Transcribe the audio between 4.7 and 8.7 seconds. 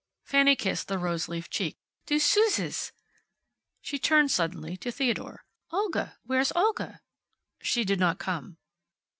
to Theodore. "Olga where's Olga?" "She did not come."